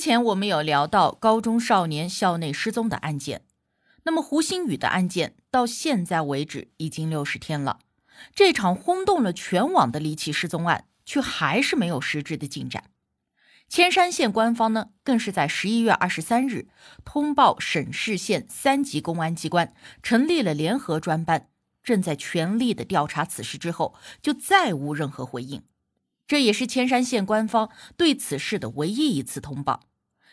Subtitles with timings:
[0.00, 3.44] 前我们有聊到高中少年校内失踪的案件，
[4.04, 7.80] 那么胡鑫宇的案件到现在为止已经六十天了，
[8.34, 12.84] 这场轰动了全网的离奇失踪案却还是没有实质的进展。
[13.68, 16.68] 千山县官方呢，更是在十一月二十三日
[17.04, 21.48] 通报沈氏县三级公安机关成立了联合专班，
[21.82, 25.62] 正在全力的调查此事之后，就再无任何回应。
[26.26, 29.80] 这也是千山县官方对此事的唯一一次通报，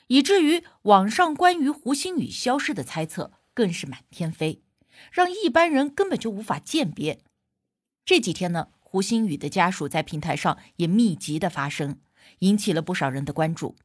[0.07, 4.63] 以至于网上关于胡星宇消失的猜测更是满天飞，
[5.11, 7.21] 让一般人根本就无法鉴别。
[8.05, 11.99] 这几天呢，胡星宇的家属在平台上也密集的发声，
[12.39, 13.75] 引起了不少人的关注。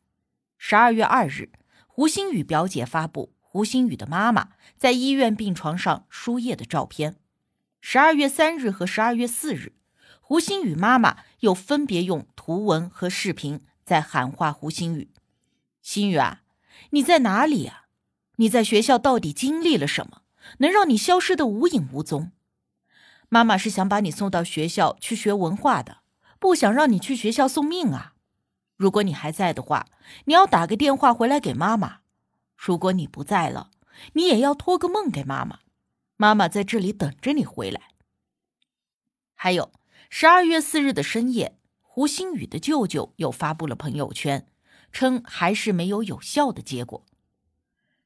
[0.59, 1.51] 十二月二日，
[1.87, 7.17] 胡星宇表姐发布胡星宇的妈妈在医院病床上输液的照片。
[7.81, 9.75] 十二月三日和十二月四日。
[10.21, 15.11] 胡星宇妈妈又分别用图文和视频在喊话胡星宇
[15.83, 16.43] ：“心雨啊，
[16.91, 17.89] 你在哪里啊？
[18.37, 20.23] 你在学校到底经历了什么，
[20.59, 22.33] 能让你消失的无影无踪？
[23.29, 25.99] 妈妈是想把你送到学校去学文化的，
[26.39, 28.15] 不想让你去学校送命啊！
[28.77, 29.87] 如果你还在的话，
[30.25, 32.03] 你要打个电话回来给妈妈；
[32.57, 33.71] 如果你不在了，
[34.15, 35.61] 你也要托个梦给妈妈，
[36.17, 37.89] 妈妈在这里等着你回来。
[39.35, 39.73] 还有。”
[40.15, 44.47] 十二月四日的深夜，胡星宇的舅舅又发布了朋友圈，
[44.93, 47.05] 称还是没有有效的结果。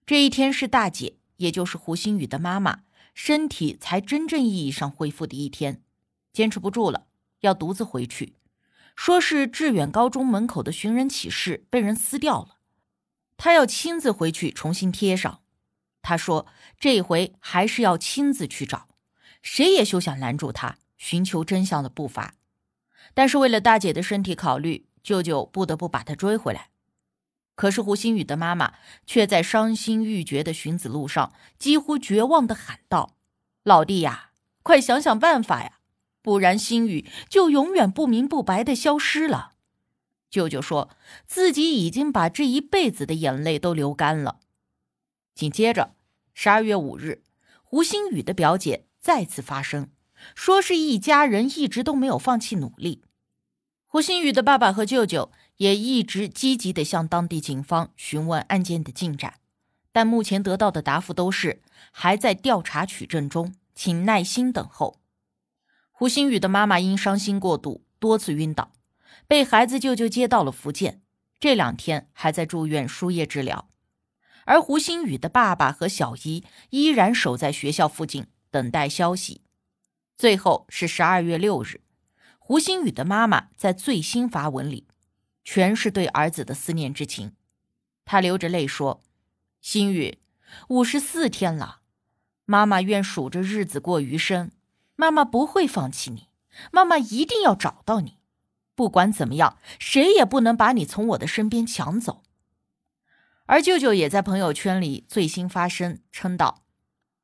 [0.06, 5.82] 这一天是大姐，也就是胡星宇的妈妈，身体才真正意义上恢复的一天，
[6.32, 7.06] 坚持不住了，
[7.40, 8.34] 要独自回去，
[8.94, 12.56] 说是致远高中门口的寻人启事被人撕掉了，
[13.36, 15.42] 他要亲自回去重新贴上。
[16.02, 16.46] 他说
[16.78, 18.88] 这回还是要亲自去找，
[19.42, 20.78] 谁也休想拦住他。
[20.98, 22.36] 寻求真相的步伐，
[23.12, 26.70] 但是为了大姐的身体考虑，舅舅不得不把她追回来。
[27.56, 28.74] 可是胡星宇的妈妈
[29.04, 33.16] 却在伤心欲绝的寻子路上，几乎绝望的喊道
[33.64, 34.30] ：“老弟呀，
[34.62, 35.78] 快想想办法呀，
[36.22, 39.54] 不然星宇就永远不明不白的消失了。”
[40.30, 40.90] 舅舅说
[41.26, 44.40] 自己已经把这一辈子的眼泪都流干了。
[45.34, 45.94] 紧接着，
[46.34, 47.22] 十二月五日，
[47.62, 49.90] 胡星宇的表姐再次发声。
[50.34, 53.02] 说是一家人一直都没有放弃努力，
[53.86, 59.40] 胡星宇的爸爸和舅舅也一直积极的向当地警方询问案件的进展，
[59.92, 65.00] 但目前得到的答复都是还在调查取证中，请耐心等候。
[65.90, 68.72] 胡星宇的妈妈因伤心过度多次晕倒，
[69.26, 71.00] 被孩子舅舅接到了福建，
[71.40, 73.70] 这两天还在住院输液治疗，
[74.44, 79.40] 而胡星宇的爸爸和小姨依然守在学校附近等待消息。
[80.14, 81.80] 最后是十二月六日，
[82.38, 84.85] 胡星宇的妈妈在最新发文里，
[85.46, 87.36] 全是对儿子的思念之情。
[88.04, 89.04] 他流着泪说
[89.62, 90.18] ：“心雨，
[90.68, 91.82] 五十四天了，
[92.44, 94.50] 妈妈愿数着日子过余生。
[94.96, 96.28] 妈妈不会放弃你，
[96.72, 98.18] 妈妈一定要找到你。
[98.74, 102.24] 不管怎么样，谁也不能把你从我的身边抢走。”
[103.46, 106.64] 而舅舅也在朋友圈里最新发声，称道：“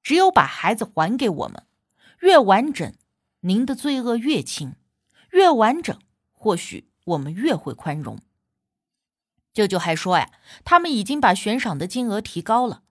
[0.01, 1.67] 只有把孩子还给我们。”
[2.23, 2.95] 越完整，
[3.41, 4.77] 您的罪恶越轻；
[5.33, 5.99] 越完整，
[6.31, 8.19] 或许我们越会宽容。
[9.53, 10.31] 舅舅还说呀，
[10.65, 12.83] 他们已经把悬赏的金额提高了。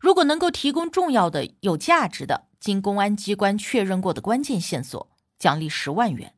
[0.00, 6.32] 如果能够提供重要的、有价值的、经公安机关确认过的关键线索，奖励十万元；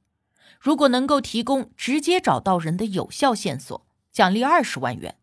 [0.58, 5.16] 如果能够提供直接找到人的有效线索，奖励二十万元。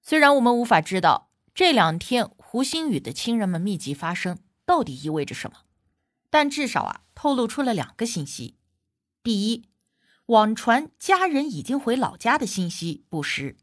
[0.00, 5.58] 虽然我们无法知道这两天胡星宇的亲人们密集发声到底意味着什么。
[6.30, 8.56] 但至少啊，透露出了两个信息：
[9.22, 9.67] 第一，
[10.28, 13.56] 网传家人已经回老家的信息不实；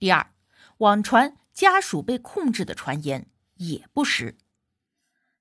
[0.00, 0.32] 第二，
[0.78, 3.28] 网传家属被控制的传言
[3.58, 4.36] 也不实。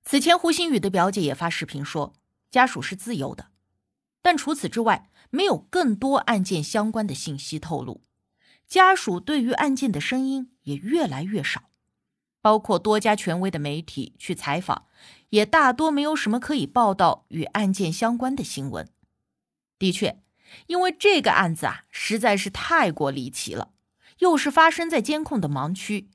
[0.04, 2.14] 此前，胡星宇的表姐也发视频说，
[2.52, 3.48] 家属是自由的，
[4.22, 8.04] 但除此之外，没有更多案件相关的信息透露。
[8.68, 11.72] 家属对于案件的声音也越来越少。
[12.42, 14.86] 包括多家权威的媒体去采访，
[15.30, 18.88] 也大多没有什么可以报道与案件相关的新闻。
[19.80, 20.22] 的确，
[20.68, 23.72] 因为这个案子啊实在是太过离奇了，
[24.20, 26.10] 又是发生在监控的盲区。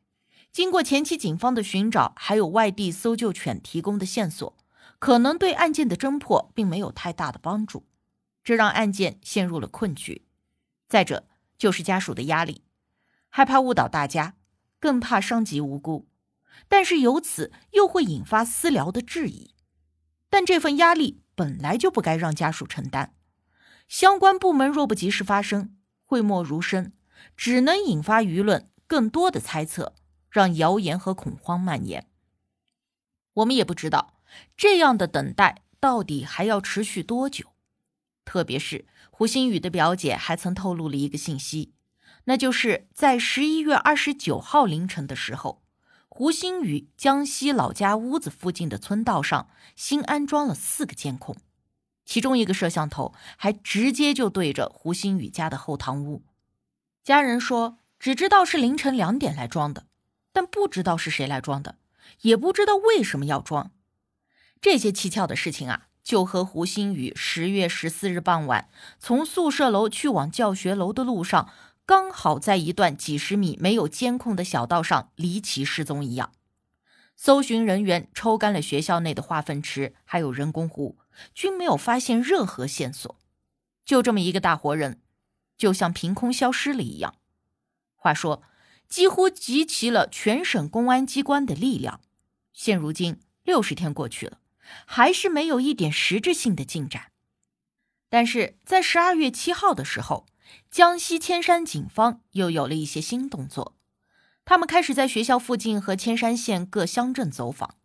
[0.52, 4.56] 经过前期警方的寻找，还有外地搜救犬提供的线索，
[4.98, 7.86] 可能对案件的侦破并没有太大的帮助，
[8.42, 10.26] 这让案件陷入了困局。
[10.88, 12.62] 再者就是家属的压力，
[13.28, 14.34] 害怕误导大家，
[14.80, 16.08] 更怕伤及无辜，
[16.68, 19.54] 但是由此又会引发私聊的质疑。
[20.28, 23.14] 但这份压力本来就不该让家属承担，
[23.90, 25.76] 相关部门若不及时发声，
[26.06, 26.92] 讳莫如深，
[27.36, 29.94] 只能引发舆论更多的猜测。
[30.30, 32.06] 让谣言和恐慌蔓延。
[33.32, 34.20] 我们也不知道
[34.56, 37.46] 这样的等待到底还要持续多久。
[38.24, 41.74] 特别是胡星宇的表姐还曾透露了一个信息，
[42.26, 45.64] 那就是在十一月二十九号凌晨的时候，
[46.08, 51.36] 胡星宇江西老家屋子附近的村道上新安装了四个监控，
[52.10, 56.24] 其中一个摄像头还直接就对着胡星宇家的后堂屋。
[57.04, 59.86] 家人说，只知道是凌晨两点来装的。
[60.32, 61.76] 但不知道是谁来装的，
[62.22, 63.70] 也不知道为什么要装。
[64.60, 68.68] 这些蹊跷的事情啊，就和胡星宇十月十四日傍晚
[68.98, 71.52] 从宿舍楼去往教学楼的路上，
[71.86, 76.32] 刚好在一段几十米没有监控的小道上离奇失踪一样。
[77.14, 80.96] 搜寻人员抽干了学校内的化粪池，还有人工湖，
[81.34, 83.18] 均没有发现任何线索。
[83.84, 85.00] 就这么一个大活人，
[85.56, 87.16] 就像凭空消失了一样。
[87.94, 88.42] 话说。
[88.90, 92.00] 几乎集齐了全省公安机关的力量，
[92.52, 94.40] 现如今六十天过去了，
[94.84, 97.12] 还是没有一点实质性的进展。
[98.08, 100.26] 但是在十二月七号的时候，
[100.72, 103.76] 江西铅山警方又有了一些新动作，
[104.44, 107.76] 他们开始在学校附近和铅山县各乡镇走访，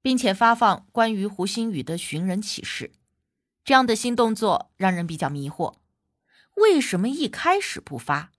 [0.00, 2.92] 并且发放关于胡星宇的寻人启事。
[3.64, 5.74] 这样的新动作让人比较迷惑，
[6.56, 8.30] 为什么一开始不发？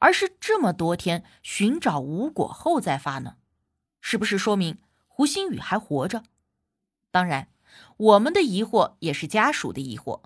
[0.00, 3.36] 而是这么多天寻找无果后再发呢？
[4.00, 6.24] 是不是说明胡星宇还活着？
[7.10, 7.48] 当然，
[7.96, 10.22] 我们的疑惑也是家属的疑惑，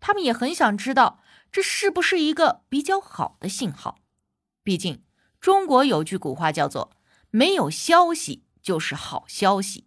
[0.00, 1.20] 他们也很想知道
[1.52, 4.00] 这是不是一个比较好的信号。
[4.62, 5.04] 毕竟
[5.40, 6.96] 中国有句古话叫做
[7.30, 9.86] “没有消息就是好消息”。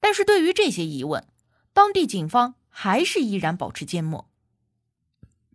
[0.00, 1.26] 但是对于这些疑问，
[1.72, 4.28] 当地警方还是依然保持缄默。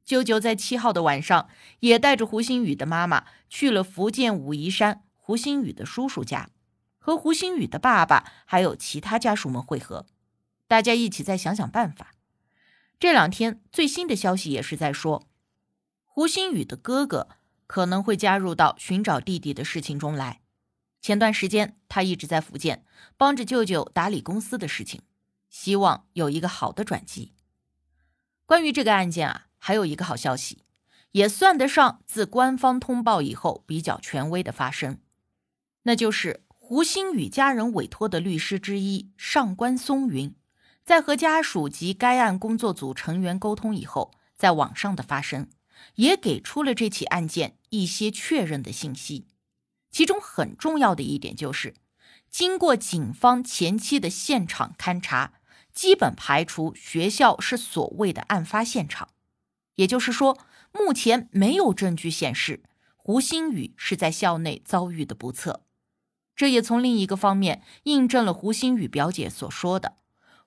[0.06, 1.50] 舅舅在七号的晚上
[1.80, 6.52] 也带着胡星宇的妈妈去了福建武夷山胡星宇的叔叔家，
[7.00, 10.06] 和胡星宇的爸爸还有其他家属们会合，
[10.68, 12.12] 大家一起再想想办法。
[13.00, 15.28] 这两天最新的消息也是在说，
[16.06, 17.28] 胡星宇的哥哥
[17.66, 20.42] 可能会加入到寻找弟弟的事情中来。
[21.06, 22.84] 前段时间他一直在福建
[23.16, 25.04] 帮着舅舅打理公司的事情，
[25.52, 27.34] 希望有一个好的转机。
[28.48, 29.46] 关于这个案件啊。
[29.60, 30.64] 还有一个好消息，
[31.12, 34.98] 也算得上自官方通报以后比较权威的发声，
[35.84, 40.36] 那就是胡星宇家人委托的律师之一上官松云，
[40.84, 45.50] 在和家属及该案工作组成员沟通以后，在网上的发声，
[45.96, 49.28] 也给出了这起案件一些确认的信息。
[49.96, 51.74] 其中很重要的一点就是，
[52.30, 55.36] 经过警方前期的现场勘查，
[55.74, 59.08] 基本排除学校是所谓的案发现场。
[59.76, 60.38] 也就是说，
[60.74, 62.62] 目前没有证据显示
[62.98, 65.62] 胡星宇是在校内遭遇的不测。
[66.36, 69.96] 这也从另一个方面印证了胡星宇表姐所说的：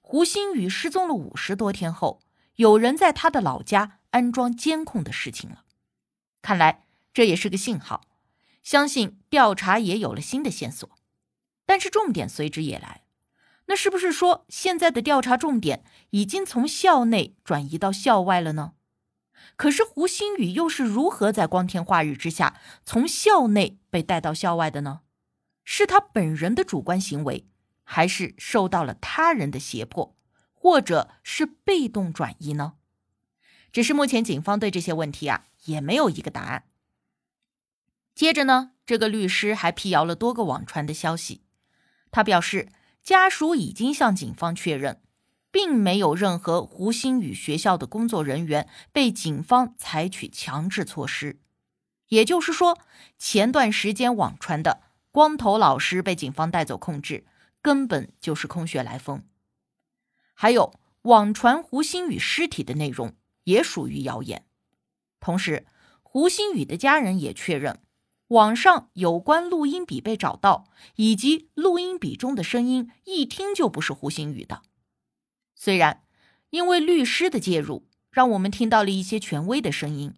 [0.03, 2.21] 胡星宇失踪了五十多天后，
[2.57, 5.65] 有人在他的老家安装监控的事情了。
[6.43, 8.03] 看来这也是个信号，
[8.69, 10.91] 相信调查也有了新的线索。
[11.65, 13.05] 但是重点随之也来，
[13.65, 18.75] 那是不是说现在的调查重点已经从校内转移到校外了呢？
[19.57, 25.01] 可是胡星宇又是如何在光天化日之下从校内被带到校外的呢？
[25.65, 27.47] 是他本人的主观行为，
[27.85, 30.15] 还是受到了他人的胁迫，
[30.53, 32.75] 或者是被动转移呢？
[33.73, 36.65] 只是目前警方对这些问题啊也没有一个答案。
[38.19, 41.43] 接着呢，这个律师还辟谣了多个网传的消息，
[42.11, 42.69] 他表示
[43.01, 45.01] 家属已经向警方确认。
[45.53, 51.39] 并没有任何胡星宇学校的工作人员被警方采取强制措施，
[52.09, 52.77] 也就是说，
[53.17, 54.83] 前段时间网传的
[55.13, 57.25] 光头老师被警方带走控制，
[57.63, 59.23] 根本就是空穴来风。
[60.35, 64.45] 还有网传胡星宇尸体的内容也属于谣言。
[65.21, 65.67] 同时，
[66.03, 67.81] 胡星宇的家人也确认，
[68.29, 70.67] 网上有关录音笔被找到，
[70.97, 74.63] 以及录音笔中的声音一听就不是胡鑫宇的。
[75.55, 76.05] 虽然
[76.51, 80.15] 因为律师的介入，让我们听到了一些权威的声音，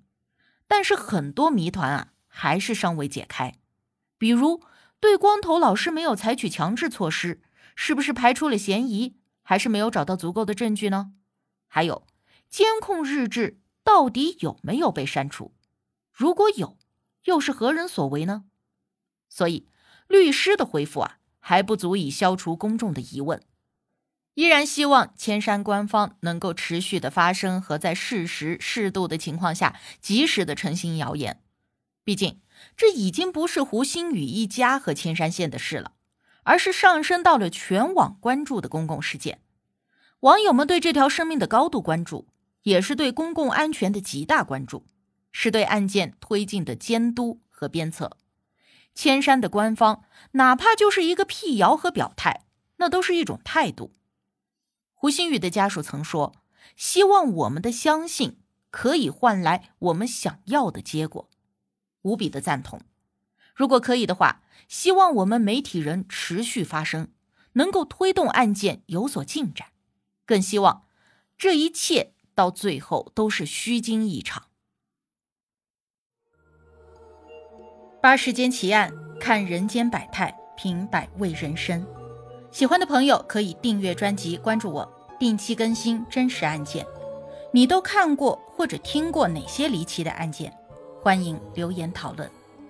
[0.67, 3.55] 但是很多谜团啊还是尚未解开。
[4.19, 4.61] 比如，
[4.99, 7.40] 对光头老师没有采取强制措施，
[7.76, 11.12] 是不是排除了嫌疑，还是没有找到足够的证据呢？
[11.69, 12.05] 还有，
[12.49, 15.55] 监控日志到底有没有被删除？
[16.12, 16.76] 如果有，
[17.25, 18.45] 又是何人所为呢？
[19.29, 19.67] 所以，
[20.09, 23.43] 律师的回复啊还不足以消除公众的疑问。
[24.35, 31.43] 依然希望千山官方能够持续的发声和在事实适度的情况下及时的澄清谣言。
[32.05, 32.41] 毕竟
[32.77, 35.93] 这已经不是胡星宇一家和千山县的事了，
[36.45, 39.41] 而是上升到了全网关注的公共事件。
[40.21, 42.29] 网友们对这条生命的高度关注，
[42.62, 44.87] 也是对公共安全的极大关注，
[45.33, 48.17] 是对案件推进的监督和鞭策。
[48.95, 52.45] 千山的官方哪怕就是一个辟谣和表态，
[52.77, 53.95] 那都是一种态度。
[54.93, 56.35] 胡新宇的家属曾说
[56.77, 58.39] ：“希望我们的相信
[58.71, 61.31] 可以换来我们想要的结果。”
[62.03, 62.83] 无比的赞同。
[63.55, 67.09] 如果可以的话，希望我们媒体人持续发声，
[67.53, 69.69] 能够推动案件有所进展。
[70.27, 70.87] 更希望
[71.39, 74.50] 这一切到最后都是虚惊一场。
[78.02, 78.90] 八世间奇案，
[79.21, 81.87] 看人间百态，品百味人生。
[82.50, 86.87] 喜欢的朋友可以订阅专辑，关注我，定期更新真实案件。
[87.52, 90.50] 你都看过或者听过哪些离奇的案件？
[91.02, 92.26] 欢迎留言讨论。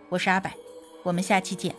[0.09, 0.51] 我是阿柏，
[1.05, 1.73] 我们下期见。